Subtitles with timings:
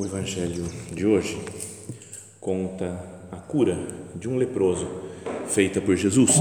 [0.00, 1.38] O Evangelho de hoje
[2.40, 3.78] conta a cura
[4.14, 4.88] de um leproso
[5.46, 6.36] feita por Jesus.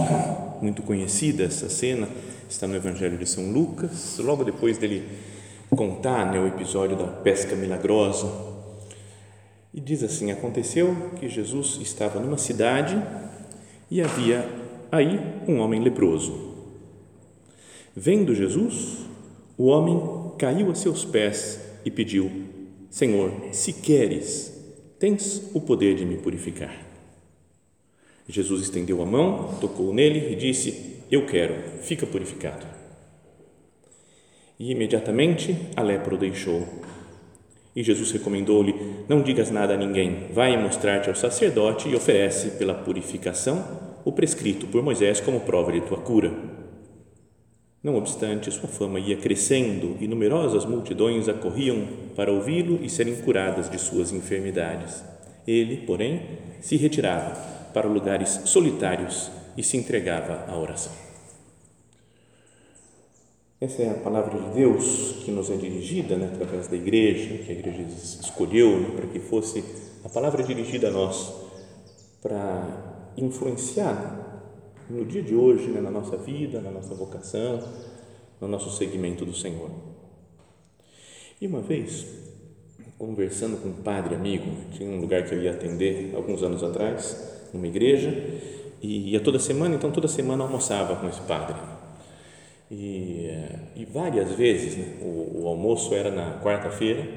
[0.62, 2.08] Muito conhecida essa cena,
[2.50, 5.06] está no Evangelho de São Lucas, logo depois dele
[5.72, 8.32] contar né, o episódio da pesca milagrosa.
[9.74, 12.98] E diz assim: Aconteceu que Jesus estava numa cidade
[13.92, 14.48] e havia
[14.90, 16.56] aí um homem leproso.
[17.94, 19.00] Vendo Jesus,
[19.58, 22.49] o homem caiu a seus pés e pediu:
[22.90, 24.52] Senhor, se queres,
[24.98, 26.86] tens o poder de me purificar.
[28.28, 32.66] Jesus estendeu a mão, tocou nele e disse: Eu quero, fica purificado.
[34.60, 36.68] E imediatamente a lepra o deixou.
[37.76, 38.76] E Jesus recomendou-lhe:
[39.08, 43.66] Não digas nada a ninguém, vai mostrar-te ao sacerdote e oferece pela purificação
[44.04, 46.59] o prescrito por Moisés como prova de tua cura.
[47.82, 53.70] Não obstante, sua fama ia crescendo e numerosas multidões acorriam para ouvi-lo e serem curadas
[53.70, 55.02] de suas enfermidades.
[55.48, 56.22] Ele, porém,
[56.60, 57.32] se retirava
[57.74, 60.92] para lugares solitários e se entregava à oração.
[63.62, 67.52] Essa é a palavra de Deus que nos é dirigida né, através da igreja, que
[67.52, 67.84] a igreja
[68.22, 69.64] escolheu né, para que fosse
[70.04, 71.34] a palavra dirigida a nós,
[72.22, 74.29] para influenciar
[74.90, 77.64] no dia de hoje, né, na nossa vida, na nossa vocação,
[78.42, 79.70] no nosso seguimento do Senhor.
[81.40, 82.06] E uma vez,
[82.98, 87.50] conversando com um padre amigo, tinha um lugar que eu ia atender alguns anos atrás,
[87.54, 88.10] numa igreja,
[88.82, 91.56] e ia toda semana, então toda semana almoçava com esse padre.
[92.72, 93.30] E,
[93.76, 97.08] e várias vezes, né, o, o, almoço era na quarta-feira,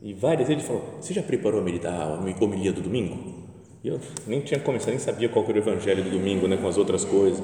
[0.00, 1.62] e várias vezes ele falou: Você já preparou a
[2.44, 3.41] homilia do domingo?
[3.84, 6.68] E eu nem tinha começado, nem sabia qual era o evangelho do domingo, né, com
[6.68, 7.40] as outras coisas.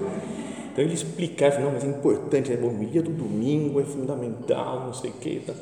[0.72, 4.94] Então ele explicava, não, mas é importante, né, a homilia do domingo é fundamental, não
[4.94, 5.40] sei o que.
[5.40, 5.54] Tá.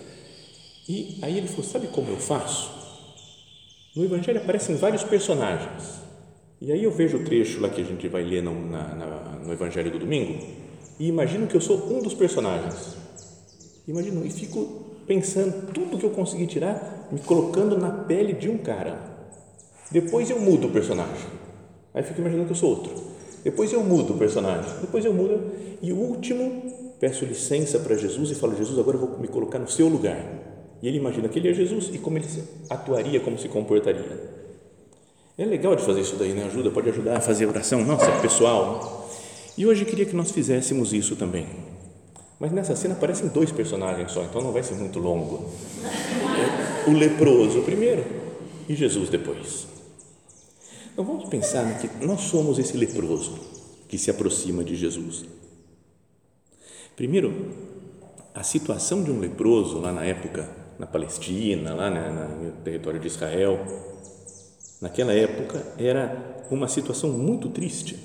[0.86, 2.70] E aí ele falou, sabe como eu faço?
[3.97, 6.03] No evangelho aparecem vários personagens.
[6.60, 9.06] E aí eu vejo o trecho lá que a gente vai ler no, na, na,
[9.44, 10.38] no evangelho do domingo
[10.98, 12.97] e imagino que eu sou um dos personagens.
[13.88, 18.59] Imagino e fico pensando tudo que eu consegui tirar, me colocando na pele de um
[18.59, 19.06] cara
[19.91, 21.26] depois eu mudo o personagem.
[21.94, 22.92] Aí fico imaginando que eu sou outro.
[23.44, 24.70] Depois eu mudo o personagem.
[24.80, 25.41] Depois eu mudo.
[25.80, 29.58] E o último, peço licença para Jesus e falo: Jesus, agora eu vou me colocar
[29.58, 30.19] no seu lugar.
[30.82, 32.26] E ele imagina que ele é Jesus e como ele
[32.69, 34.36] atuaria, como se comportaria.
[35.38, 36.44] É legal de fazer isso daí, né?
[36.44, 39.08] Ajuda, pode ajudar a fazer oração, nossa, pessoal.
[39.56, 41.47] E hoje eu queria que nós fizéssemos isso também.
[42.38, 45.50] Mas nessa cena aparecem dois personagens só, então não vai ser muito longo.
[46.86, 48.04] O leproso primeiro
[48.68, 49.75] e Jesus depois.
[50.97, 53.39] Então vamos pensar que nós somos esse leproso
[53.87, 55.27] que se aproxima de Jesus.
[56.97, 57.55] Primeiro,
[58.34, 60.49] a situação de um leproso lá na época,
[60.79, 63.62] na Palestina, lá no território de Israel,
[64.81, 67.99] naquela época era uma situação muito triste,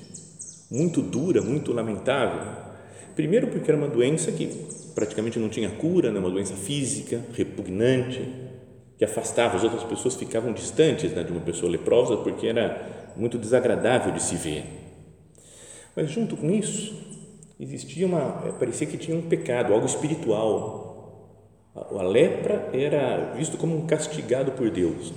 [0.70, 2.42] muito dura, muito lamentável.
[3.16, 4.48] Primeiro, porque era uma doença que
[4.94, 6.18] praticamente não tinha cura, né?
[6.18, 8.51] uma doença física, repugnante,
[9.02, 13.36] que afastava, as outras pessoas ficavam distantes né, de uma pessoa leprosa porque era muito
[13.36, 14.64] desagradável de se ver.
[15.96, 16.94] Mas junto com isso,
[17.58, 21.34] existia uma, eh, parecia que tinha um pecado, algo espiritual.
[21.74, 25.12] A, lepra era visto como um castigado por Deus.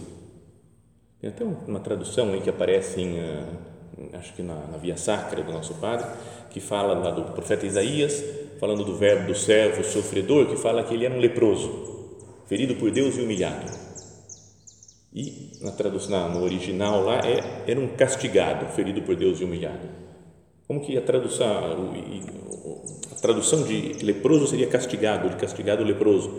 [1.21, 3.43] Tem até uma tradução aí que aparece em, eh,
[4.13, 6.07] acho que na, na Via Sacra do nosso Padre,
[6.49, 8.23] que fala lá do profeta Isaías,
[8.59, 11.94] falando do verbo do servo sofredor, que fala que ele era um leproso
[12.47, 13.71] ferido por Deus e humilhado.
[15.13, 19.87] E na tradução, no original lá é era um castigado, ferido por Deus e humilhado.
[20.67, 21.93] Como que a tradução,
[23.11, 26.29] a tradução de leproso seria castigado, de castigado leproso,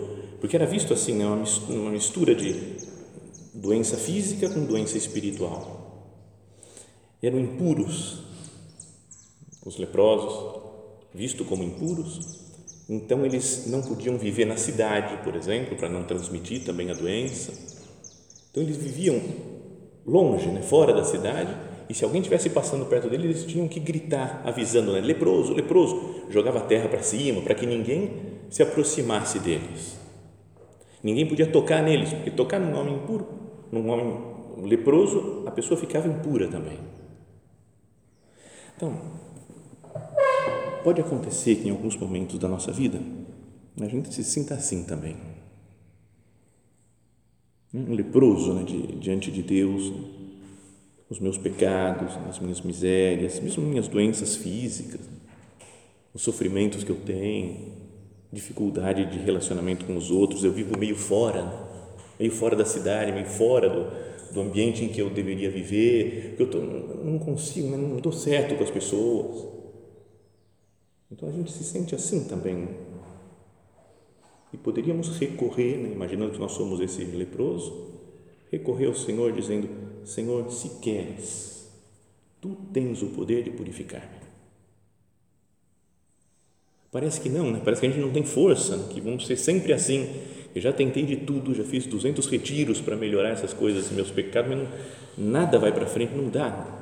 [0.41, 1.25] porque era visto assim, né,
[1.69, 2.77] uma mistura de
[3.55, 6.13] doença física com doença espiritual.
[7.23, 8.21] Eram impuros,
[9.65, 10.63] os leprosos,
[11.15, 12.46] vistos como impuros,
[12.89, 17.53] então eles não podiam viver na cidade, por exemplo, para não transmitir também a doença.
[18.51, 19.21] Então eles viviam
[20.07, 21.55] longe, né, fora da cidade,
[21.89, 26.25] e se alguém estivesse passando perto deles, eles tinham que gritar, avisando, né, leproso, leproso,
[26.31, 28.11] jogava a terra para cima para que ninguém
[28.49, 29.99] se aproximasse deles.
[31.03, 33.27] Ninguém podia tocar neles, porque tocar num homem impuro,
[33.71, 36.79] num homem leproso, a pessoa ficava impura também.
[38.77, 38.95] Então,
[40.87, 43.01] pode acontecer que em alguns momentos da nossa vida
[43.81, 45.17] a gente se sinta assim também.
[47.75, 48.65] Um leproso né,
[49.01, 49.93] diante de Deus,
[51.11, 55.01] os meus pecados, as minhas misérias, mesmo minhas doenças físicas,
[56.15, 57.73] os sofrimentos que eu tenho,
[58.33, 61.67] dificuldade de relacionamento com os outros, eu vivo meio fora, né?
[62.21, 66.49] meio fora da cidade, meio fora do, do ambiente em que eu deveria viver, eu
[66.49, 69.57] tô, não consigo, né, não estou certo com as pessoas.
[71.11, 72.69] Então a gente se sente assim também.
[74.53, 77.95] E poderíamos recorrer, né, imaginando que nós somos esse leproso,
[78.51, 79.69] recorrer ao Senhor dizendo:
[80.05, 81.69] Senhor, se queres,
[82.41, 84.27] tu tens o poder de purificar-me.
[86.91, 87.61] Parece que não, né?
[87.63, 88.89] parece que a gente não tem força, né?
[88.91, 90.09] que vamos ser sempre assim.
[90.55, 94.49] Eu já tentei de tudo, já fiz 200 retiros para melhorar essas coisas, meus pecados,
[94.49, 96.76] mas não, nada vai para frente, não dá.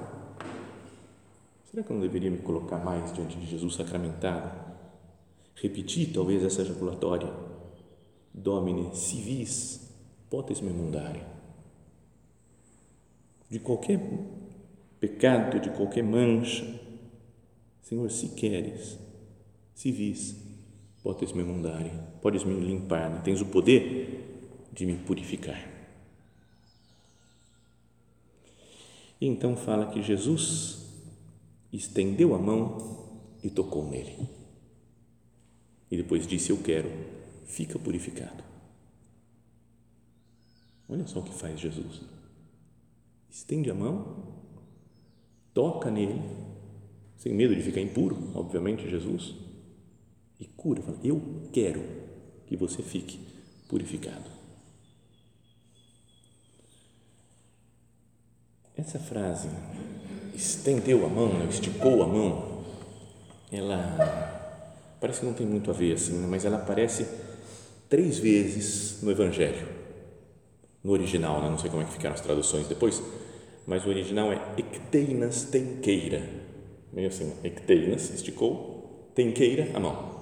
[1.75, 4.49] Será que eu não deveria me colocar mais diante de Jesus sacramentado?
[5.56, 7.29] Repetir talvez essa ejaculatória.
[8.32, 9.93] Domine, si vis,
[10.31, 11.21] potes me mundare.
[13.50, 14.00] De qualquer
[15.00, 16.65] pecado, de qualquer mancha,
[17.82, 18.97] Senhor, se queres,
[19.75, 20.37] se vis,
[21.03, 21.91] potes me mundare,
[22.23, 23.21] podes me limpar, né?
[23.25, 25.69] tens o poder de me purificar.
[29.21, 30.84] E então fala que Jesus
[31.76, 32.79] estendeu a mão
[33.43, 34.29] e tocou nele.
[35.91, 36.91] E depois disse: Eu quero,
[37.47, 38.43] fica purificado.
[40.88, 42.03] Olha só o que faz Jesus.
[43.31, 44.17] Estende a mão,
[45.53, 46.23] toca nele,
[47.17, 49.35] sem medo de ficar impuro, obviamente, Jesus,
[50.38, 50.82] e cura.
[50.82, 51.21] Fala: Eu
[51.53, 51.82] quero
[52.47, 53.19] que você fique
[53.69, 54.31] purificado.
[58.76, 59.49] Essa frase
[60.35, 61.47] estendeu a mão, né?
[61.49, 62.65] esticou a mão,
[63.53, 66.27] ela parece que não tem muito a ver assim, né?
[66.29, 67.07] mas ela aparece
[67.89, 69.67] três vezes no Evangelho,
[70.83, 71.51] no original, né?
[71.51, 73.03] não sei como é que ficaram as traduções depois,
[73.67, 76.29] mas o original é ecteinas tenqueira,
[76.93, 80.15] meio assim, ecteinas, esticou, tenqueira, a mão.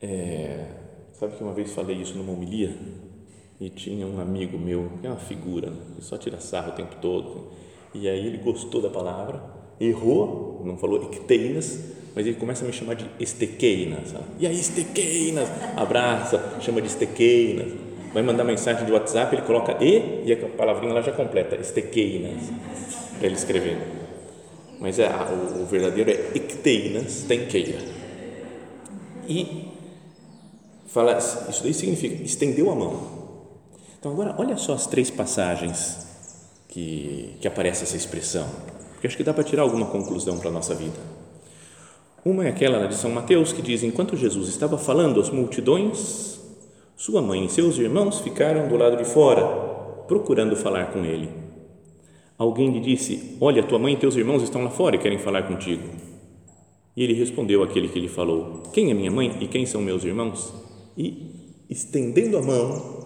[0.00, 0.66] É,
[1.12, 2.76] sabe que uma vez falei isso numa homilia
[3.60, 6.96] e tinha um amigo meu, que é uma figura, que só tira sarro o tempo
[7.00, 7.50] todo,
[7.94, 9.42] e aí ele gostou da palavra,
[9.80, 11.78] errou, não falou icteinas,
[12.14, 14.14] mas ele começa a me chamar de estequeinas.
[14.38, 17.72] E aí, estequeinas, abraça, chama de estequeinas.
[18.12, 22.50] Vai mandar mensagem de WhatsApp, ele coloca e e a palavrinha lá já completa, estequeinas,
[23.18, 23.78] para ele escrever.
[24.80, 27.78] Mas é, o, verdadeiro é icteinas, tenqueira.
[29.28, 29.68] E
[30.86, 33.18] fala, isso daí significa estendeu a mão.
[33.98, 36.07] Então agora olha só as três passagens
[36.68, 38.46] que, que aparece essa expressão,
[38.92, 40.98] porque acho que dá para tirar alguma conclusão para a nossa vida.
[42.24, 46.38] Uma é aquela de São Mateus que diz: Enquanto Jesus estava falando às multidões,
[46.96, 49.46] sua mãe e seus irmãos ficaram do lado de fora,
[50.06, 51.28] procurando falar com ele.
[52.36, 55.44] Alguém lhe disse: Olha, tua mãe e teus irmãos estão lá fora e querem falar
[55.44, 55.88] contigo.
[56.96, 60.02] E ele respondeu àquele que lhe falou: Quem é minha mãe e quem são meus
[60.04, 60.52] irmãos?
[60.96, 61.30] E,
[61.70, 63.04] estendendo a mão,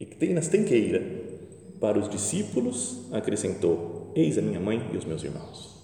[0.00, 1.27] e que tem nas tenqueira,
[1.80, 5.78] para os discípulos, acrescentou: Eis a minha mãe e os meus irmãos.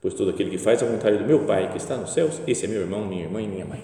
[0.00, 2.64] Pois todo aquele que faz a vontade do meu Pai que está nos céus, esse
[2.64, 3.82] é meu irmão, minha irmã e minha mãe.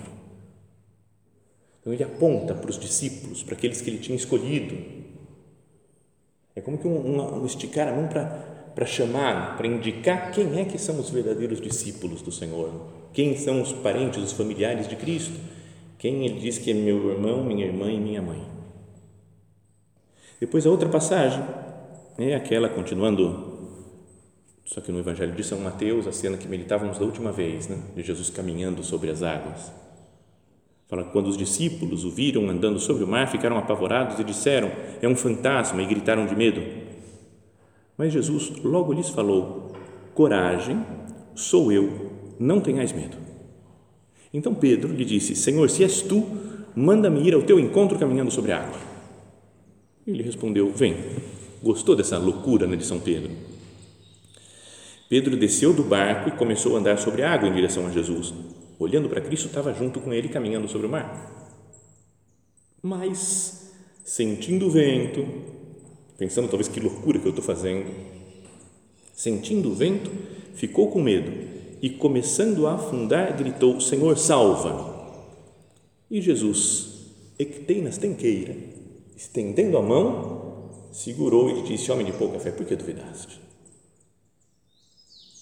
[1.80, 4.76] Então ele aponta para os discípulos, para aqueles que ele tinha escolhido.
[6.56, 8.24] É como que um, um, um esticar a mão para,
[8.74, 12.72] para chamar, para indicar quem é que são os verdadeiros discípulos do Senhor,
[13.12, 15.38] quem são os parentes, os familiares de Cristo,
[15.98, 18.57] quem ele diz que é meu irmão, minha irmã e minha mãe.
[20.40, 21.42] Depois a outra passagem
[22.16, 23.58] é aquela, continuando,
[24.64, 27.76] só que no Evangelho de São Mateus, a cena que meditávamos da última vez, né,
[27.96, 29.72] de Jesus caminhando sobre as águas.
[30.86, 34.70] Fala quando os discípulos o viram andando sobre o mar, ficaram apavorados e disseram:
[35.02, 36.62] É um fantasma, e gritaram de medo.
[37.96, 39.72] Mas Jesus logo lhes falou:
[40.14, 40.82] Coragem,
[41.34, 43.18] sou eu, não tenhais medo.
[44.32, 46.24] Então Pedro lhe disse: Senhor, se és tu,
[46.74, 48.87] manda-me ir ao teu encontro caminhando sobre a água.
[50.08, 50.96] Ele respondeu: Vem.
[51.62, 53.30] Gostou dessa loucura né, de São Pedro?
[55.08, 58.32] Pedro desceu do barco e começou a andar sobre a água em direção a Jesus.
[58.78, 61.56] Olhando para Cristo, estava junto com ele caminhando sobre o mar.
[62.80, 63.72] Mas,
[64.04, 65.26] sentindo o vento,
[66.16, 67.90] pensando talvez que loucura que eu estou fazendo,
[69.12, 70.10] sentindo o vento,
[70.54, 71.32] ficou com medo
[71.82, 74.96] e, começando a afundar, gritou: Senhor, salva-me.
[76.10, 78.77] E Jesus, ecteinas tenqueira,
[79.18, 83.40] estendendo a mão, segurou e disse: Homem de pouca fé, por que duvidaste?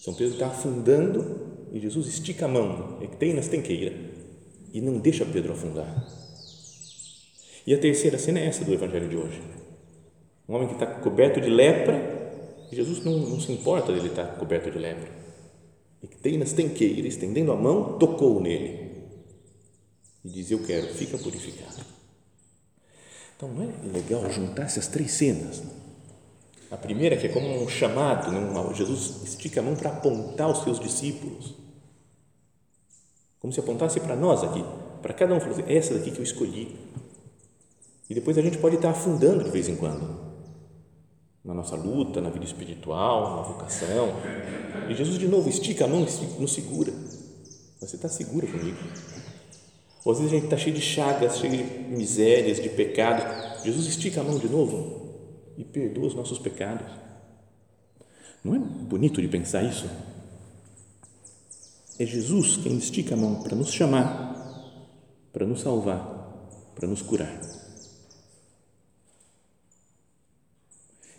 [0.02, 3.94] São Pedro está afundando e Jesus estica a mão, ecteinas tenqueira,
[4.72, 6.08] e não deixa Pedro afundar.
[7.66, 9.42] E a terceira cena é essa do Evangelho de hoje.
[10.48, 14.38] Um homem que está coberto de lepra, e Jesus não, não se importa dele estar
[14.38, 15.10] coberto de lepra.
[16.02, 18.86] Ecteinas tenqueira, estendendo a mão, tocou nele
[20.24, 21.84] e diz: Eu quero, fica purificado.
[23.36, 25.62] Então não é legal juntar essas três cenas?
[26.70, 28.40] A primeira, que é como um chamado, né?
[28.74, 31.54] Jesus estica a mão para apontar os seus discípulos,
[33.38, 34.64] como se apontasse para nós aqui,
[35.00, 36.76] para cada um, falar assim, essa daqui que eu escolhi.
[38.08, 40.18] E depois a gente pode estar afundando de vez em quando,
[41.44, 44.14] na nossa luta, na vida espiritual, na vocação.
[44.88, 46.92] E Jesus de novo estica a mão e nos segura.
[47.80, 48.78] Você está segura comigo?
[50.06, 53.64] Ou às vezes a gente está cheio de chagas, cheio de misérias, de pecados.
[53.64, 55.16] Jesus estica a mão de novo
[55.58, 56.86] e perdoa os nossos pecados.
[58.44, 59.90] Não é bonito de pensar isso?
[61.98, 64.78] É Jesus quem estica a mão para nos chamar,
[65.32, 65.98] para nos salvar,
[66.76, 67.40] para nos curar.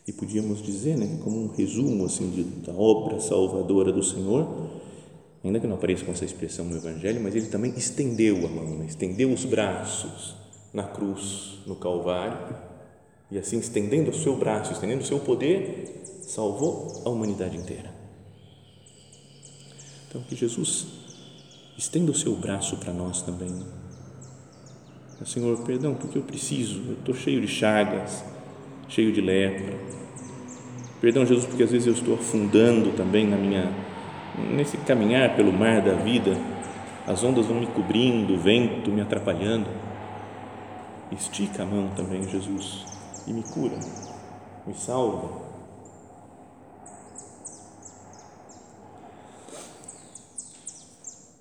[0.07, 4.76] E podíamos dizer, né, como um resumo assim da obra salvadora do Senhor,
[5.43, 8.77] ainda que não apareça com essa expressão no Evangelho, mas ele também estendeu a mão,
[8.77, 8.85] né?
[8.85, 10.35] estendeu os braços
[10.73, 12.55] na cruz, no Calvário,
[13.29, 17.93] e assim, estendendo o seu braço, estendendo o seu poder, salvou a humanidade inteira.
[20.07, 20.87] Então, que Jesus
[21.77, 23.65] estenda o seu braço para nós também.
[25.25, 28.23] Senhor, perdão, porque eu preciso, eu estou cheio de chagas,
[28.87, 29.77] cheio de lepra.
[31.01, 33.73] Perdão, Jesus, porque às vezes eu estou afundando também na minha
[34.37, 36.31] nesse caminhar pelo mar da vida,
[37.05, 39.69] as ondas vão me cobrindo, o vento me atrapalhando.
[41.11, 42.85] Estica a mão também, Jesus,
[43.25, 43.77] e me cura,
[44.65, 45.47] me salva.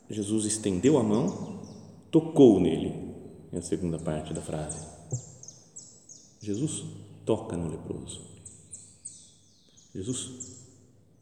[0.09, 1.61] Jesus estendeu a mão,
[2.13, 3.13] tocou nele,
[3.53, 4.87] é a segunda parte da frase.
[6.41, 6.85] Jesus
[7.25, 8.21] toca no leproso.
[9.93, 10.65] Jesus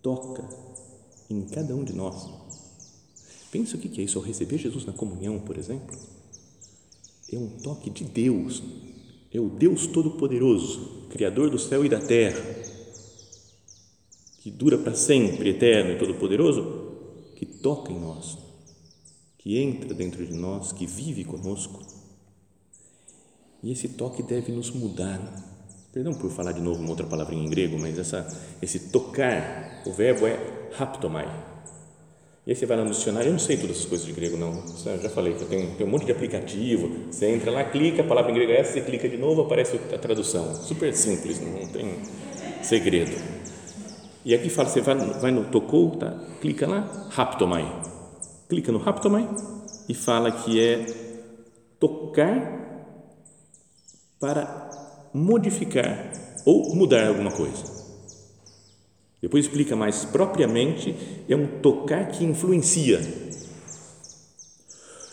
[0.02, 0.44] toca
[1.30, 2.28] em cada um de nós.
[3.50, 5.96] Pensa o que é isso, ao receber Jesus na comunhão, por exemplo.
[7.32, 8.62] É um toque de Deus,
[9.32, 12.42] é o Deus Todo-Poderoso, Criador do céu e da terra,
[14.40, 18.36] que dura para sempre, eterno e todo-poderoso, que toca em nós,
[19.38, 21.80] que entra dentro de nós, que vive conosco.
[23.62, 25.18] E esse toque deve nos mudar.
[25.92, 28.28] Perdão por falar de novo uma outra palavrinha em grego, mas essa,
[28.60, 31.28] esse tocar, o verbo é raptomai.
[32.46, 34.36] E aí você vai lá no dicionário, eu não sei todas essas coisas de grego,
[34.36, 34.62] não.
[34.84, 36.90] Eu já falei que eu tenho um monte de aplicativo.
[37.10, 39.80] Você entra lá, clica, a palavra em grego é essa, você clica de novo, aparece
[39.92, 40.54] a tradução.
[40.54, 41.94] Super simples, não tem
[42.62, 43.16] segredo.
[44.26, 46.18] E aqui fala, você vai, vai no tocou, tá?
[46.40, 47.64] clica lá, raptomai.
[48.48, 49.26] Clica no raptomai
[49.88, 50.84] e fala que é
[51.80, 52.62] tocar
[54.20, 54.70] para
[55.14, 56.12] modificar
[56.44, 57.73] ou mudar alguma coisa.
[59.24, 60.94] Depois explica mais propriamente,
[61.26, 63.00] é um tocar que influencia.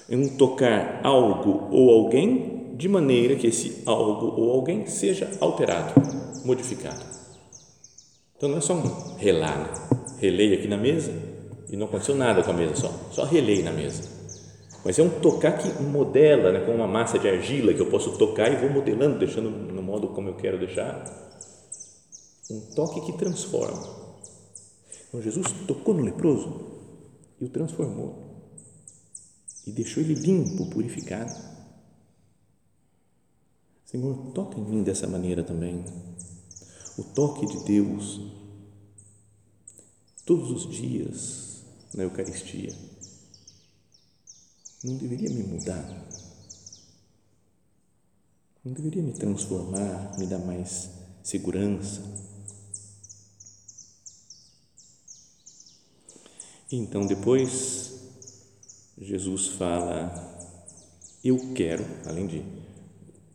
[0.10, 5.94] É um tocar algo ou alguém de maneira que esse algo ou alguém seja alterado,
[6.44, 7.01] modificado.
[8.36, 9.70] Então não é só um relar, né?
[10.20, 11.13] relei aqui na mesa
[11.72, 14.03] e não aconteceu nada com a mesa só, só relei na mesa.
[14.84, 18.18] Mas é um tocar que modela, né, com uma massa de argila que eu posso
[18.18, 21.06] tocar e vou modelando, deixando no modo como eu quero deixar.
[22.50, 24.00] Um toque que transforma.
[25.12, 26.72] Então Jesus tocou no leproso
[27.38, 28.32] e o transformou.
[29.68, 31.34] E deixou ele limpo, purificado.
[33.84, 35.84] Senhor, toca em mim dessa maneira também.
[36.98, 38.22] O toque de Deus.
[40.25, 41.62] Todos os dias
[41.94, 42.74] na Eucaristia.
[44.82, 46.08] Não deveria me mudar,
[48.63, 50.89] não deveria me transformar, me dar mais
[51.24, 52.01] segurança,
[56.72, 57.92] Então, depois,
[58.98, 60.13] Jesus fala:
[61.22, 62.42] Eu quero, além de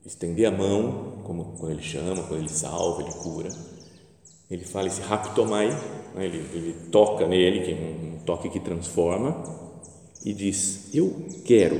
[0.07, 3.51] estender a mão, como quando ele chama, quando ele salva, ele cura.
[4.51, 5.69] Ele fala esse raptomai,
[6.15, 6.25] né?
[6.25, 9.43] ele, ele toca nele, que é um toque que transforma,
[10.25, 11.77] e diz: Eu quero,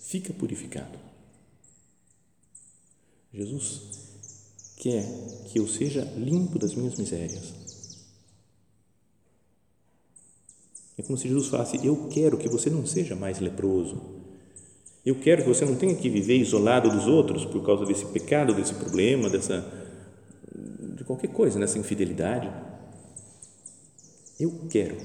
[0.00, 0.98] fica purificado.
[3.32, 3.82] Jesus
[4.76, 5.04] quer
[5.46, 7.63] que eu seja limpo das minhas misérias.
[10.96, 14.00] É como se Jesus falasse: Eu quero que você não seja mais leproso.
[15.04, 18.54] Eu quero que você não tenha que viver isolado dos outros por causa desse pecado,
[18.54, 19.82] desse problema, dessa
[20.96, 22.50] de qualquer coisa, nessa infidelidade.
[24.38, 24.96] Eu quero.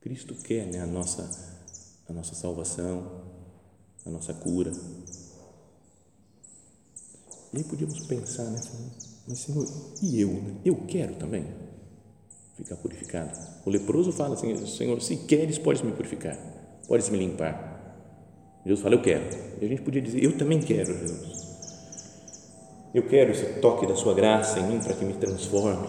[0.00, 1.28] Cristo quer né, a, nossa,
[2.08, 3.24] a nossa salvação,
[4.06, 4.70] a nossa cura.
[7.52, 8.60] E aí podíamos pensar, né?
[9.26, 9.66] Mas Senhor,
[10.02, 10.28] e eu?
[10.28, 10.60] Né?
[10.64, 11.67] Eu quero também
[12.58, 13.30] ficar purificado.
[13.64, 16.36] O leproso fala assim: Senhor, se queres, podes me purificar,
[16.86, 17.76] podes me limpar.
[18.64, 19.24] Jesus fala: Eu quero.
[19.60, 21.38] E a gente podia dizer: Eu também quero, Jesus.
[22.92, 25.86] Eu quero esse toque da Sua graça em mim para que me transforme.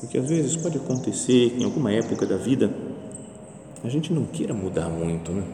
[0.00, 2.72] Porque às vezes pode acontecer que em alguma época da vida
[3.84, 5.44] a gente não queira mudar muito, né?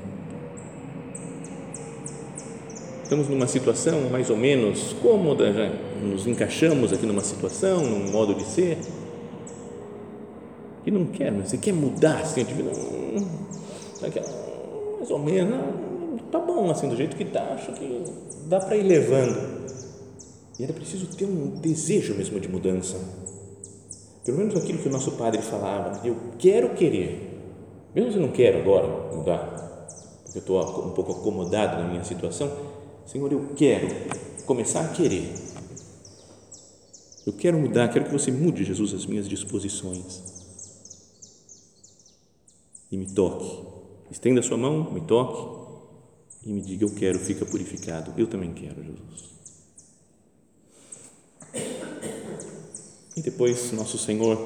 [3.04, 5.70] Estamos numa situação mais ou menos cômoda, já
[6.02, 8.78] nos encaixamos aqui numa situação, num modo de ser,
[10.86, 12.72] e não quer, você quer mudar assim, tipo, não,
[14.98, 15.60] mais ou menos,
[16.32, 18.04] tá bom assim, do jeito que tá, acho que
[18.46, 19.64] dá para ir levando.
[20.58, 22.96] E era preciso ter um desejo mesmo de mudança.
[24.24, 27.38] Pelo menos aquilo que o nosso padre falava, eu quero querer.
[27.94, 29.86] Mesmo se eu não quero agora mudar,
[30.22, 32.50] porque eu estou um pouco acomodado na minha situação,
[33.06, 33.88] Senhor, eu quero
[34.46, 35.32] começar a querer.
[37.26, 40.22] Eu quero mudar, quero que você mude, Jesus, as minhas disposições.
[42.90, 43.64] E me toque.
[44.10, 45.64] Estenda sua mão, me toque
[46.44, 48.12] e me diga: Eu quero, fica purificado.
[48.16, 49.34] Eu também quero, Jesus.
[53.16, 54.36] E depois, nosso Senhor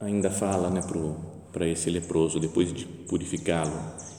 [0.00, 0.80] ainda fala né,
[1.52, 3.72] para esse leproso, depois de purificá-lo,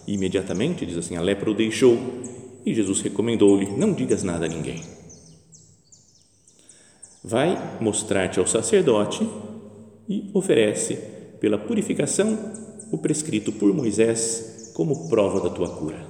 [0.08, 1.98] imediatamente, diz assim: A lepra o deixou.
[2.66, 4.84] E Jesus recomendou-lhe: Não digas nada a ninguém.
[7.24, 9.28] Vai mostrar-te ao sacerdote
[10.08, 10.96] e oferece,
[11.40, 12.38] pela purificação,
[12.92, 16.06] o prescrito por Moisés como prova da tua cura.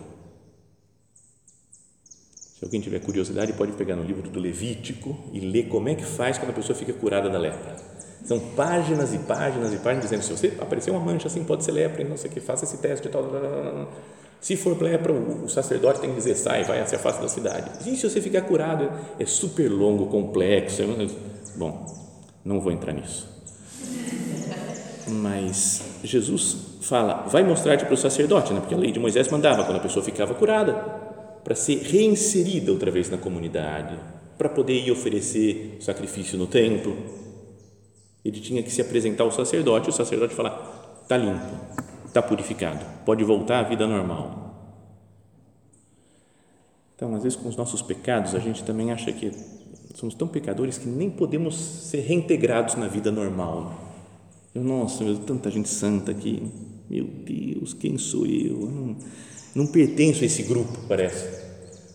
[2.58, 6.06] Se alguém tiver curiosidade, pode pegar no livro do Levítico e ler como é que
[6.06, 7.76] faz quando a pessoa fica curada da lepra.
[8.24, 11.72] São páginas e páginas e páginas dizendo: se você aparecer uma mancha assim, pode ser
[11.72, 13.24] lepra, e não sei o que, faça esse teste e tal.
[14.46, 17.90] Se for lepra, o sacerdote tem que dizer: sai, vai, se afasta da cidade.
[17.90, 20.84] E se você ficar curado, é super longo, complexo.
[21.56, 21.84] Bom,
[22.46, 23.28] não vou entrar nisso.
[25.08, 28.60] Mas Jesus fala: vai mostrar-te para o sacerdote, né?
[28.60, 30.74] porque a lei de Moisés mandava quando a pessoa ficava curada
[31.44, 33.98] para ser reinserida outra vez na comunidade,
[34.38, 36.96] para poder ir oferecer sacrifício no templo.
[38.24, 41.85] Ele tinha que se apresentar ao sacerdote, o sacerdote falar: está limpo,
[42.16, 44.46] está purificado, pode voltar à vida normal.
[46.96, 49.34] Então, às vezes, com os nossos pecados, a gente também acha que
[49.94, 53.76] somos tão pecadores que nem podemos ser reintegrados na vida normal.
[54.54, 56.42] Eu, nossa, tanta gente santa aqui,
[56.90, 58.62] meu Deus, quem sou eu?
[58.62, 58.96] eu não,
[59.54, 61.44] não pertenço a esse grupo, parece.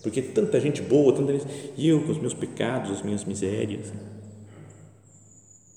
[0.02, 1.46] Porque tanta gente boa, tanta gente,
[1.78, 3.90] e eu com os meus pecados, as minhas misérias.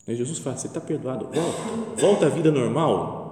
[0.05, 3.22] Mas Jesus fala: você está perdoado, volta, volta à vida normal.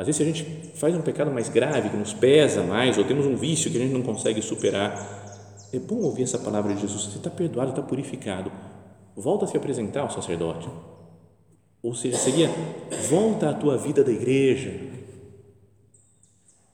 [0.00, 3.04] Às vezes, se a gente faz um pecado mais grave, que nos pesa mais, ou
[3.04, 6.80] temos um vício que a gente não consegue superar, é bom ouvir essa palavra de
[6.80, 8.50] Jesus: você está perdoado, está purificado.
[9.14, 10.68] Volta a se apresentar ao sacerdote.
[11.82, 12.50] Ou seja, seria:
[13.08, 14.90] volta à tua vida da igreja,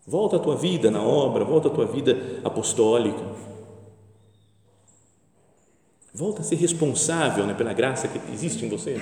[0.07, 3.21] Volta a tua vida na obra, volta a tua vida apostólica.
[6.15, 8.97] Volta a ser responsável né, pela graça que existe em você.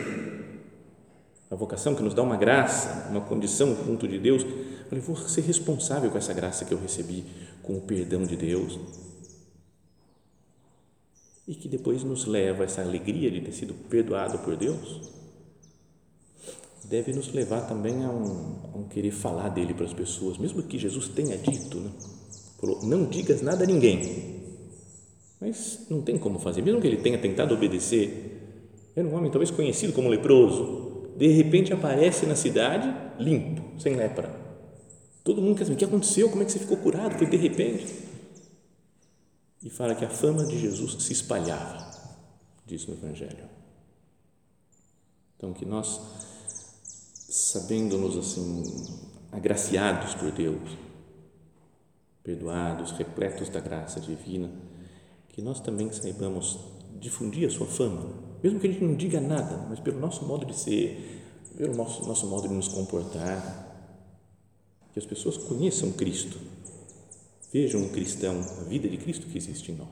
[1.55, 4.45] A vocação que nos dá uma graça, uma condição junto de Deus.
[4.90, 7.25] Eu vou ser responsável com essa graça que eu recebi,
[7.62, 8.77] com o perdão de Deus.
[11.47, 15.12] E que depois nos leva a essa alegria de ter sido perdoado por Deus
[16.88, 20.62] deve nos levar também a um, a um querer falar dele para as pessoas, mesmo
[20.62, 21.90] que Jesus tenha dito, né?
[22.61, 24.43] Falou, não digas nada a ninguém.
[25.40, 28.43] Mas não tem como fazer, mesmo que ele tenha tentado obedecer.
[28.95, 34.35] Era um homem talvez conhecido como leproso, de repente aparece na cidade limpo, sem lepra.
[35.22, 37.37] Todo mundo quer saber o que aconteceu, como é que você ficou curado, foi de
[37.37, 37.94] repente.
[39.62, 41.90] E fala que a fama de Jesus se espalhava,
[42.66, 43.48] diz no Evangelho.
[45.37, 46.00] Então, que nós
[47.29, 48.62] sabendo-nos assim
[49.33, 50.77] agraciados por Deus,
[52.22, 54.50] perdoados, repletos da graça divina,
[55.29, 56.59] que nós também saibamos
[57.00, 60.45] difundir a sua fama, mesmo que a gente não diga nada, mas pelo nosso modo
[60.45, 61.23] de ser,
[61.57, 63.75] pelo nosso, nosso modo de nos comportar,
[64.93, 66.39] que as pessoas conheçam Cristo,
[67.51, 69.89] vejam um cristão, a vida de Cristo que existe em nós.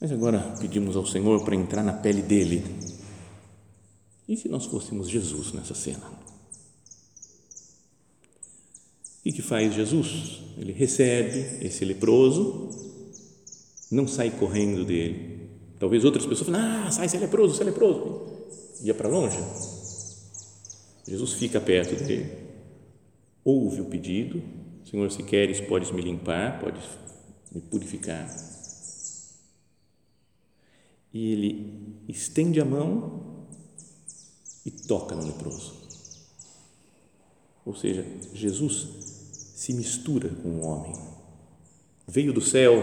[0.00, 2.64] Mas agora pedimos ao Senhor para entrar na pele dele.
[4.26, 6.10] E se nós fôssemos Jesus nessa cena?
[9.26, 10.40] O que faz Jesus?
[10.56, 12.83] Ele recebe esse leproso,
[13.90, 15.48] não sai correndo dele.
[15.78, 18.26] Talvez outras pessoas falem, ah, sai, você é leproso, você é leproso.
[18.82, 19.38] Ia para longe.
[21.06, 22.30] Jesus fica perto dele,
[23.44, 24.42] ouve o pedido,
[24.90, 26.84] Senhor, se queres, podes me limpar, podes
[27.52, 28.26] me purificar.
[31.12, 33.46] E ele estende a mão
[34.64, 35.74] e toca no leproso.
[37.64, 38.88] Ou seja, Jesus
[39.54, 40.94] se mistura com o homem.
[42.06, 42.74] Veio do céu,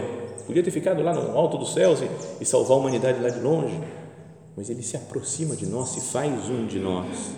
[0.46, 2.08] podia ter ficado lá no alto dos céus e,
[2.42, 3.78] e salvar a humanidade lá de longe,
[4.56, 7.32] mas ele se aproxima de nós, se faz um de nós,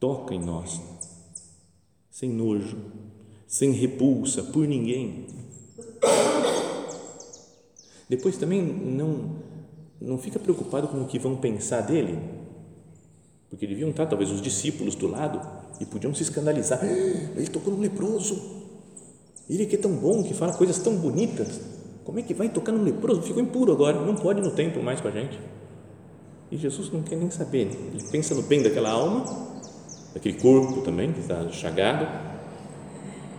[0.00, 0.80] toca em nós,
[2.10, 2.78] sem nojo,
[3.46, 5.26] sem repulsa por ninguém.
[8.08, 9.44] Depois também não
[10.00, 12.18] não fica preocupado com o que vão pensar dele,
[13.48, 15.40] porque deviam estar talvez os discípulos do lado
[15.80, 16.80] e podiam se escandalizar.
[16.84, 18.65] Ele tocou no leproso.
[19.48, 21.60] Ele que é tão bom, que fala coisas tão bonitas.
[22.04, 23.22] Como é que vai tocar no leproso?
[23.22, 25.38] Ficou impuro agora, não pode no templo mais com a gente.
[26.50, 27.68] E Jesus não quer nem saber.
[27.92, 29.24] Ele pensa no bem daquela alma,
[30.14, 32.06] daquele corpo também que está chagado,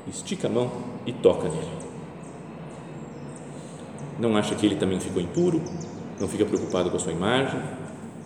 [0.07, 0.71] estica a mão
[1.05, 1.87] e toca nele.
[4.19, 5.61] Não acha que ele também ficou impuro,
[6.19, 7.61] não fica preocupado com a sua imagem,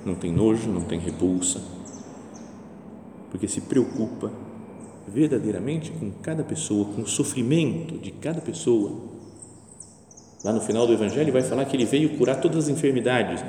[0.06, 1.62] não tem nojo, não tem repulsa,
[3.30, 4.32] porque se preocupa
[5.13, 9.10] verdadeiramente com cada pessoa, com o sofrimento de cada pessoa.
[10.43, 13.43] Lá no final do Evangelho vai falar que ele veio curar todas as enfermidades.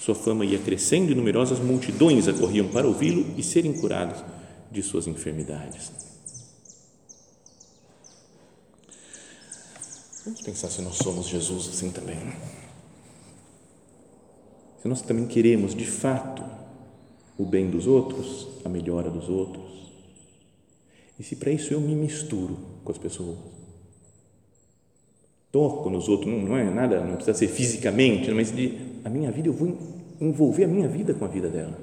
[0.00, 4.22] Sua fama ia crescendo e numerosas multidões acorriam para ouvi-lo e serem curados
[4.70, 5.90] de suas enfermidades.
[10.24, 12.18] Vamos pensar se nós somos Jesus assim também.
[14.80, 16.44] Se nós também queremos de fato
[17.38, 19.64] o bem dos outros, a melhora dos outros.
[21.18, 23.36] E se para isso eu me misturo com as pessoas,
[25.52, 29.30] toco nos outros, não, não é nada, não precisa ser fisicamente, mas de a minha
[29.30, 29.78] vida eu vou
[30.20, 31.78] envolver a minha vida com a vida dela.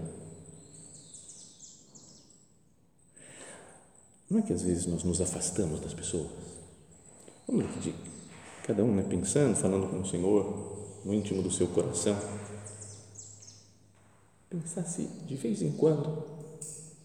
[4.29, 6.27] Não é que às vezes nós nos afastamos das pessoas?
[7.47, 7.93] Vamos aqui
[8.63, 12.15] cada um né, pensando, falando com o Senhor, no íntimo do seu coração.
[14.61, 16.23] Pensar se de vez em quando,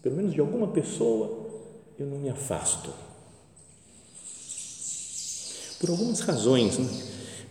[0.01, 1.47] pelo menos de alguma pessoa,
[1.97, 2.93] eu não me afasto.
[5.79, 6.77] Por algumas razões.
[6.77, 6.87] Né?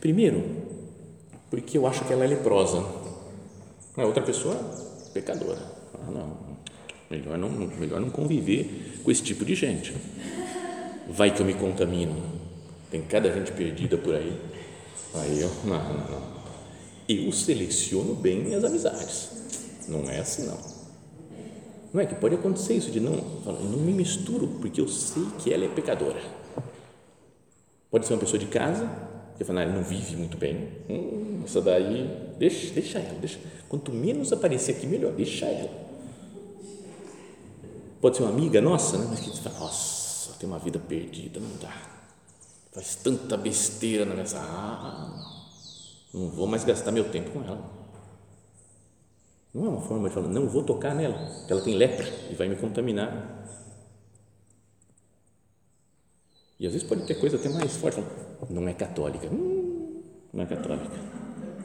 [0.00, 0.44] Primeiro,
[1.50, 2.84] porque eu acho que ela é leprosa.
[3.96, 4.54] A outra pessoa,
[5.12, 5.60] pecadora.
[5.94, 6.36] Ah, não,
[7.10, 9.96] melhor não, melhor não conviver com esse tipo de gente.
[11.08, 12.36] Vai que eu me contamino
[12.90, 14.32] tem cada gente perdida por aí.
[15.14, 16.36] Aí eu, não, não, não.
[17.08, 19.36] Eu seleciono bem minhas amizades.
[19.88, 20.59] Não é assim, não.
[21.92, 25.53] Não é que pode acontecer isso de não, não me misturo porque eu sei que
[25.53, 26.20] ela é pecadora.
[27.90, 28.90] Pode ser uma pessoa de casa
[29.38, 30.68] que fala, ah, não vive muito bem.
[30.88, 33.38] Hum, essa daí, deixa, deixa ela, deixa.
[33.68, 35.70] Quanto menos aparecer aqui, melhor, deixa ela.
[38.01, 39.07] Pode ser uma amiga nossa, né?
[39.09, 41.96] mas que fala, nossa, tem uma vida perdida, não dá
[42.77, 45.09] faz tanta besteira na minha ah,
[46.12, 47.86] não vou mais gastar meu tempo com ela.
[49.56, 52.46] Não é uma forma de falar, não vou tocar nela, ela tem lepra e vai
[52.46, 53.42] me contaminar.
[56.60, 58.04] E às vezes pode ter coisa até mais forte,
[58.50, 60.94] não é católica, hum, não é católica,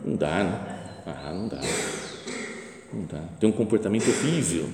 [0.05, 1.03] não dá, né?
[1.05, 1.59] Ah, não dá,
[2.93, 3.27] não dá.
[3.37, 4.69] Tem um comportamento horrível.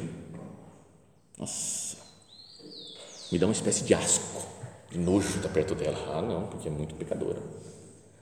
[1.40, 1.98] Nossa,
[3.32, 4.46] me dá uma espécie de asco
[4.92, 5.98] de nojo estar perto dela.
[6.14, 7.42] Ah, não, porque é muito pecadora.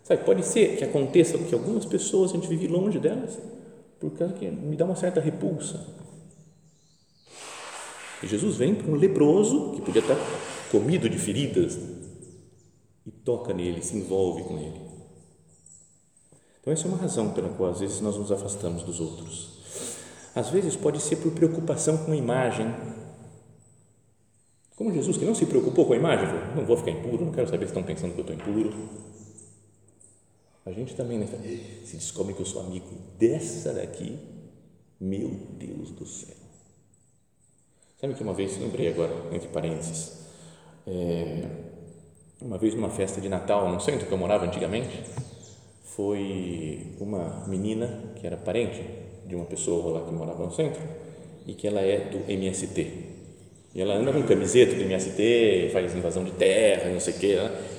[0.06, 3.38] Sabe, pode ser que aconteça que algumas pessoas a gente vive longe delas
[4.10, 5.86] por causa que me dá uma certa repulsa.
[8.24, 10.18] E Jesus vem para um leproso que podia estar
[10.72, 11.78] comido de feridas
[13.06, 14.82] e toca nele, se envolve com ele.
[16.60, 19.54] Então, essa é uma razão pela qual às vezes nós nos afastamos dos outros.
[20.34, 22.74] Às vezes pode ser por preocupação com a imagem
[24.76, 27.32] como Jesus, que não se preocupou com a imagem, falou, não vou ficar impuro, não
[27.32, 28.74] quero saber se estão pensando que eu estou impuro.
[30.66, 31.28] A gente também, né,
[31.86, 32.88] se descobre que eu sou amigo
[33.20, 34.18] dessa daqui,
[35.00, 36.36] meu Deus do céu.
[38.02, 40.26] Sabe que uma vez, lembrei agora, entre parênteses,
[40.88, 41.48] é,
[42.42, 45.04] uma vez numa festa de Natal no centro que eu morava antigamente,
[45.84, 48.84] foi uma menina que era parente
[49.26, 50.82] de uma pessoa lá que morava no centro
[51.46, 53.16] e que ela é do MST.
[53.74, 57.36] E ela anda com camiseta do MST, faz invasão de terra, não sei o quê.
[57.36, 57.75] Né?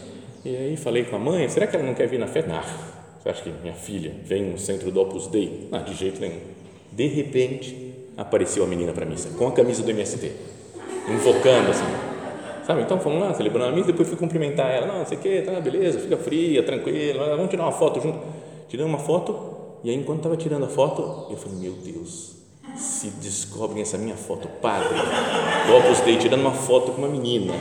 [0.47, 2.49] E aí falei com a mãe, será que ela não quer vir na festa?
[2.49, 2.63] Não,
[3.19, 5.67] você acha que minha filha vem no centro do Opus Dei?
[5.73, 6.39] Não, de jeito nenhum.
[6.93, 10.31] De repente, apareceu a menina para a missa, com a camisa do MST,
[11.09, 11.85] invocando assim,
[12.65, 12.83] sabe?
[12.83, 15.43] Então fomos lá, celebrando a missa, depois fui cumprimentar ela, não, não sei o que,
[15.43, 18.21] tá, beleza, fica fria, tranquila, vamos tirar uma foto junto.
[18.69, 19.37] Tirando uma foto,
[19.83, 22.37] e aí enquanto estava tirando a foto, eu falei, meu Deus,
[22.77, 24.95] se descobrem essa minha foto, padre,
[25.67, 27.53] do Opus Dei, tirando uma foto com uma menina,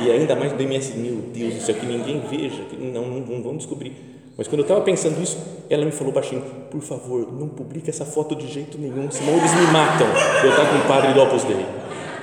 [0.00, 3.56] e ainda mais do MST, meu Deus, isso aqui ninguém veja, não, não, não vão
[3.56, 5.36] descobrir mas quando eu estava pensando isso,
[5.68, 9.52] ela me falou baixinho: por favor, não publique essa foto de jeito nenhum, senão eles
[9.52, 10.06] me matam.
[10.44, 11.66] Eu estar com o padre do Opus Dei.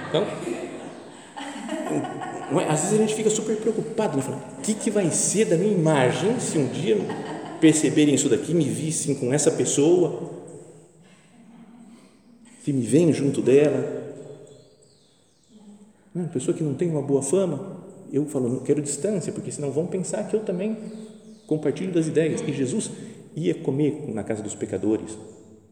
[0.07, 0.23] Então,
[2.61, 2.71] é?
[2.71, 4.23] às vezes a gente fica super preocupado, né?
[4.57, 6.97] O que, que vai ser da minha imagem se um dia
[7.59, 10.31] perceberem isso daqui, me vissem com essa pessoa,
[12.63, 14.04] se me veem junto dela.
[16.15, 19.69] Uma pessoa que não tem uma boa fama, eu falo, não quero distância, porque senão
[19.69, 20.77] vão pensar que eu também
[21.45, 22.41] compartilho das ideias.
[22.41, 22.89] E Jesus
[23.35, 25.17] ia comer na casa dos pecadores,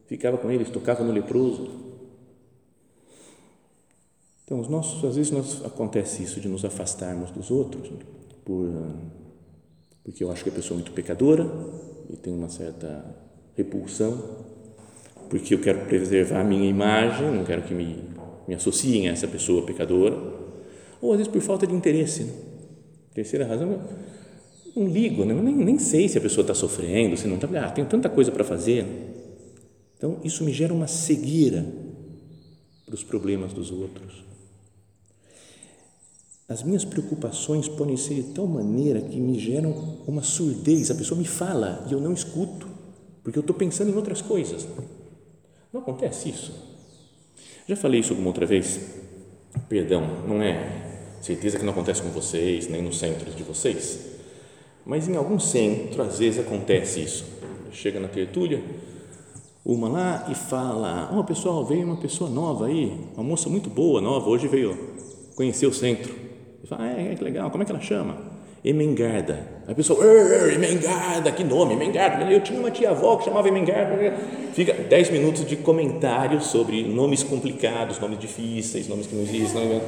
[0.05, 1.71] ficava com eles, tocava no leproso.
[4.43, 7.89] Então, os nossos, às vezes nós, acontece isso de nos afastarmos dos outros,
[8.43, 8.69] por,
[10.03, 11.49] porque eu acho que a pessoa é muito pecadora
[12.09, 13.15] e tem uma certa
[13.55, 14.43] repulsão,
[15.29, 18.03] porque eu quero preservar a minha imagem, não quero que me,
[18.45, 20.32] me associem a essa pessoa pecadora,
[21.03, 22.23] ou às vezes por falta de interesse.
[22.23, 22.33] Né?
[23.13, 23.81] Terceira razão,
[24.73, 25.33] não ligo, né?
[25.33, 28.31] nem, nem sei se a pessoa está sofrendo, se não está, ah, tenho tanta coisa
[28.31, 28.85] para fazer.
[29.97, 31.65] Então, isso me gera uma cegueira
[32.85, 34.23] para os problemas dos outros.
[36.47, 40.89] As minhas preocupações podem ser de tal maneira que me geram uma surdez.
[40.89, 42.67] A pessoa me fala e eu não escuto,
[43.23, 44.65] porque eu estou pensando em outras coisas.
[45.71, 46.53] Não acontece isso?
[47.67, 48.79] Já falei isso alguma outra vez?
[49.67, 50.92] Perdão, não é
[51.23, 54.13] certeza que não acontece com vocês, nem nos centros de vocês
[54.85, 57.25] mas em algum centro, às vezes acontece isso.
[57.71, 58.61] Chega na tertúlia,
[59.65, 63.69] uma lá e fala: Ó, oh, pessoal, veio uma pessoa nova aí, uma moça muito
[63.69, 64.77] boa, nova, hoje veio
[65.35, 66.13] conhecer o centro.
[66.63, 68.32] E fala: ah, é, que legal, como é que ela chama?
[68.63, 69.45] Emengarda.
[69.67, 69.99] A pessoa,
[70.51, 72.31] Emengarda, que nome, Emengarda.
[72.31, 74.13] Eu tinha uma tia-avó que chamava Emengarda.
[74.53, 79.81] Fica dez minutos de comentários sobre nomes complicados, nomes difíceis, nomes que não existem.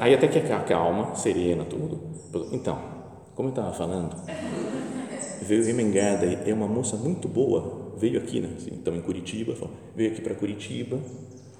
[0.00, 2.00] Aí até que calma, serena, tudo.
[2.52, 2.78] Então,
[3.34, 4.14] como eu estava falando,
[5.42, 8.50] veio Emengada, é uma moça muito boa, veio aqui, né?
[8.70, 9.54] Então em Curitiba,
[9.94, 10.98] veio aqui para Curitiba,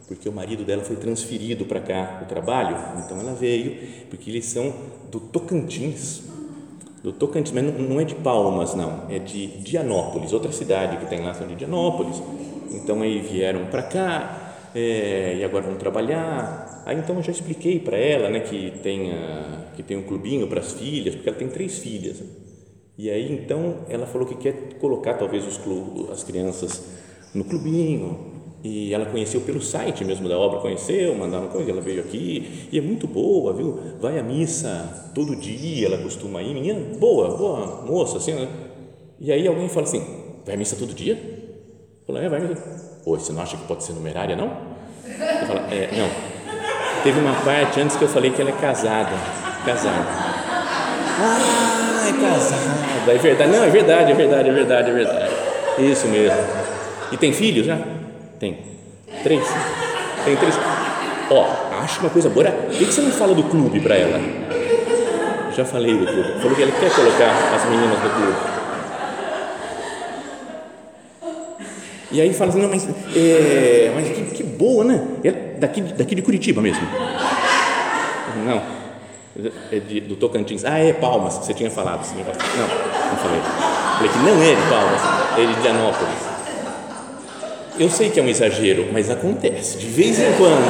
[0.07, 3.77] porque o marido dela foi transferido para cá o trabalho, então ela veio,
[4.09, 4.73] porque eles são
[5.11, 6.23] do Tocantins,
[7.07, 11.21] do Tocantins, mas não, é de Palmas, não, é de Dianópolis, outra cidade que tem
[11.21, 12.21] lá, são de Dianópolis,
[12.73, 17.79] então aí vieram para cá, é, e agora vão trabalhar, aí então eu já expliquei
[17.79, 21.39] para ela, né, que tem a, que tem um clubinho para as filhas, porque ela
[21.39, 22.21] tem três filhas.
[22.99, 26.83] E aí então ela falou que quer colocar talvez os clubes, as crianças
[27.33, 28.36] no clubinho.
[28.69, 32.77] E ela conheceu pelo site mesmo da obra, conheceu, mandaram coisa, ela veio aqui e
[32.77, 33.79] é muito boa, viu?
[34.01, 38.49] Vai à missa todo dia, ela costuma ir, menina boa, boa moça, assim, né?
[39.21, 40.05] E aí alguém fala assim:
[40.45, 41.17] vai à missa todo dia?
[42.07, 43.01] Fala, é, vai à missa.
[43.07, 44.47] Oi, você não acha que pode ser numerária, não?
[45.07, 46.09] Eu falo, é, não.
[47.05, 50.07] Teve uma parte antes que eu falei que ela é casada casada.
[51.19, 53.11] Ah, é casada.
[53.11, 53.51] É verdade.
[53.51, 55.33] Não, é verdade, é verdade, é verdade, é verdade.
[55.79, 56.39] Isso mesmo.
[57.11, 57.77] E tem filhos já?
[58.39, 58.59] Tem.
[59.23, 59.45] Três?
[60.25, 60.55] Tem três.
[61.31, 61.47] Ó,
[61.83, 62.51] acho uma coisa boa.
[62.51, 64.21] Por que você não fala do clube para ela?
[65.57, 66.41] Já falei do clube.
[66.41, 68.57] Falou que ele quer colocar as meninas no clube.
[72.13, 75.03] E aí fala assim, não, mas, é, mas que, que boa, né?
[75.25, 76.87] É daqui, daqui de Curitiba mesmo.
[78.45, 78.63] Não,
[79.73, 80.65] é de, do Tocantins.
[80.65, 82.07] Ah, é Palmas, você tinha falado.
[82.15, 83.41] Não, não falei.
[83.97, 85.03] Falei que não é de Palmas,
[85.37, 86.16] é de Dianópolis.
[87.79, 90.65] Eu sei que é um exagero, mas acontece, de vez em quando.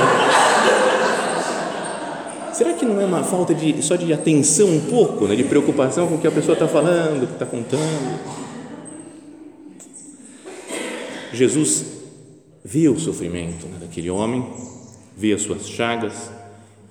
[2.52, 6.08] Será que não é uma falta de, só de atenção um pouco, né, de preocupação
[6.08, 8.20] com o que a pessoa está falando, o que está contando?
[11.32, 11.84] Jesus
[12.64, 14.44] vê o sofrimento né, daquele homem,
[15.16, 16.30] vê as suas chagas,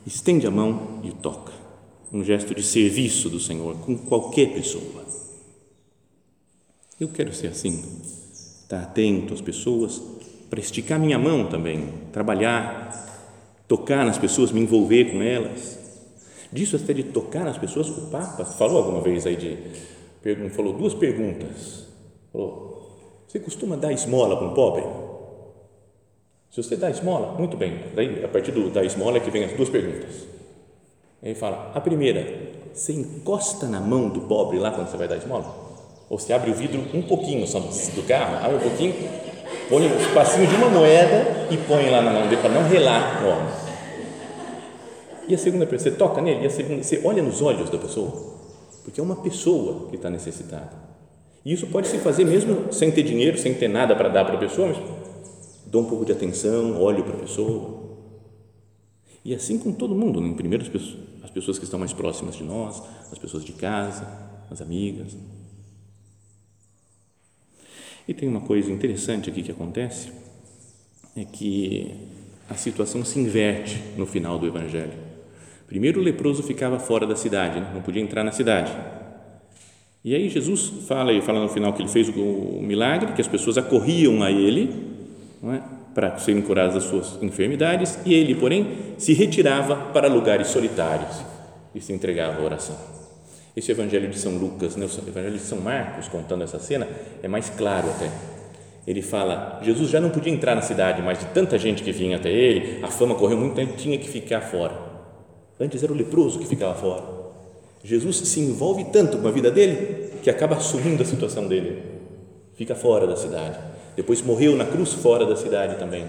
[0.05, 1.65] estende a mão e o toca
[2.15, 5.05] um gesto de serviço do Senhor com qualquer pessoa.
[6.97, 7.83] Eu quero ser assim,
[8.65, 10.01] estar atento às pessoas,
[10.49, 15.79] para esticar minha mão também, trabalhar, tocar nas pessoas, me envolver com elas.
[16.51, 20.93] Disso até de tocar nas pessoas, o Papa falou alguma vez aí de falou duas
[20.93, 21.85] perguntas.
[22.31, 24.83] Falou: Você costuma dar esmola para um pobre?
[26.49, 27.83] Se você dá esmola, muito bem.
[27.93, 30.25] Daí, a partir do, da esmola é que vem as duas perguntas.
[31.21, 32.25] Ele fala: A primeira,
[32.73, 35.64] você encosta na mão do pobre lá quando você vai dar esmola?
[36.09, 38.93] Ou você abre o vidro um pouquinho só do carro, abre um pouquinho,
[39.69, 43.21] põe um espacinho de uma moeda e põe lá na mão dele para não relar
[43.21, 43.53] no homem.
[45.27, 47.77] E a segunda pergunta, você toca nele, e a segunda, você olha nos olhos da
[47.77, 48.35] pessoa
[48.85, 50.71] porque é uma pessoa que está necessitada.
[51.43, 54.35] E isso pode se fazer mesmo sem ter dinheiro, sem ter nada para dar para
[54.35, 54.77] a pessoa, mas
[55.65, 57.83] dou um pouco de atenção, olho para a pessoa.
[59.23, 60.31] E assim com todo mundo, né?
[60.37, 60.63] primeiro
[61.23, 64.07] as pessoas que estão mais próximas de nós, as pessoas de casa,
[64.51, 65.17] as amigas.
[68.07, 70.09] E tem uma coisa interessante aqui que acontece,
[71.17, 71.91] é que
[72.49, 74.93] a situação se inverte no final do Evangelho.
[75.67, 77.71] Primeiro o leproso ficava fora da cidade, né?
[77.73, 78.71] não podia entrar na cidade.
[80.03, 83.27] E aí Jesus fala, e fala no final que ele fez o milagre, que as
[83.27, 84.69] pessoas acorriam a ele
[85.43, 85.61] é?
[85.95, 88.67] para serem curadas das suas enfermidades, e ele, porém,
[88.99, 91.23] se retirava para lugares solitários
[91.73, 92.77] e se entregava à oração.
[93.55, 94.85] Esse evangelho de São Lucas, né?
[94.85, 96.87] o evangelho de São Marcos, contando essa cena,
[97.23, 98.11] é mais claro até.
[98.85, 102.17] Ele fala, Jesus já não podia entrar na cidade, mas de tanta gente que vinha
[102.17, 104.77] até ele, a fama correu muito, ele tinha que ficar fora.
[105.59, 107.03] Antes era o leproso que ficava fora.
[107.83, 111.81] Jesus se envolve tanto com a vida dele que acaba assumindo a situação dele.
[112.55, 113.57] Fica fora da cidade.
[113.95, 116.05] Depois morreu na cruz fora da cidade também.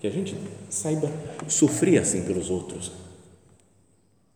[0.00, 0.36] Que a gente
[0.70, 1.10] saiba
[1.48, 2.92] sofrer assim pelos outros.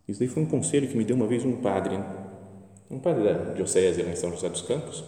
[0.07, 1.99] Isso daí foi um conselho que me deu uma vez um padre,
[2.91, 5.05] um padre da diocese lá em São José dos Campos.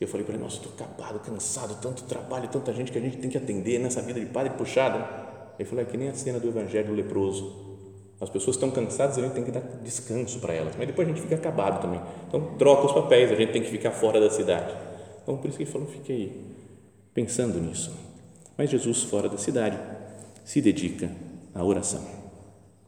[0.00, 3.16] Eu falei para ele: Nossa, estou acabado, cansado, tanto trabalho, tanta gente que a gente
[3.16, 5.06] tem que atender nessa vida de padre puxada.
[5.58, 7.74] Ele falou: É que nem a cena do Evangelho leproso
[8.20, 11.10] as pessoas estão cansadas, a gente tem que dar descanso para elas, mas depois a
[11.10, 12.00] gente fica acabado também.
[12.26, 14.74] Então, troca os papéis, a gente tem que ficar fora da cidade.
[15.22, 16.40] Então, por isso que ele falou, fiquei
[17.12, 17.94] pensando nisso.
[18.56, 19.78] Mas Jesus, fora da cidade,
[20.44, 21.10] se dedica
[21.54, 22.02] à oração.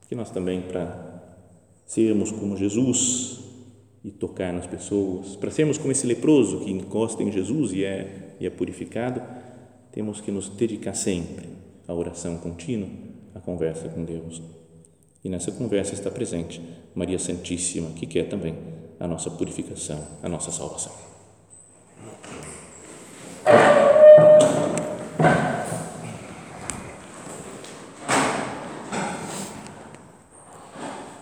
[0.08, 1.15] Que nós também, para
[1.86, 3.38] sermos como Jesus
[4.04, 8.36] e tocar nas pessoas, para sermos como esse leproso que encosta em Jesus e é,
[8.38, 9.22] e é purificado,
[9.92, 11.48] temos que nos dedicar sempre
[11.88, 12.88] à oração contínua,
[13.34, 14.42] à conversa com Deus.
[15.24, 16.60] E nessa conversa está presente
[16.94, 18.54] Maria Santíssima, que quer também
[19.00, 21.15] a nossa purificação, a nossa salvação.